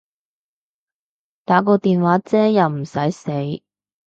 [1.45, 3.61] 打個電話啫又唔駛死